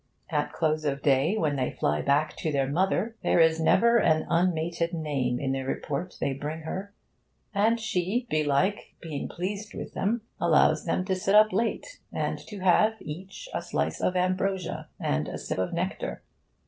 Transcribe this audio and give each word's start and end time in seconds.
At 0.31 0.51
close 0.51 0.83
of 0.83 1.03
day, 1.03 1.37
when 1.37 1.57
they 1.57 1.69
fly 1.79 2.01
back 2.01 2.35
to 2.37 2.51
their 2.51 2.67
mother, 2.67 3.15
there 3.21 3.39
is 3.39 3.59
never 3.61 3.97
an 3.99 4.25
unmated 4.31 4.93
name 4.95 5.39
in 5.39 5.51
the 5.51 5.61
report 5.61 6.17
they 6.19 6.33
bring 6.33 6.61
her; 6.61 6.91
and 7.53 7.79
she, 7.79 8.25
belike, 8.27 8.95
being 8.99 9.27
pleased 9.29 9.75
with 9.75 9.93
them, 9.93 10.21
allows 10.39 10.85
them 10.85 11.05
to 11.05 11.15
sit 11.15 11.35
up 11.35 11.53
late, 11.53 11.99
and 12.11 12.39
to 12.47 12.61
have 12.61 12.95
each 12.99 13.47
a 13.53 13.61
slice 13.61 14.01
of 14.01 14.15
ambrosia 14.15 14.89
and 14.99 15.27
a 15.27 15.37
sip 15.37 15.59
of 15.59 15.71
nectar. 15.71 16.23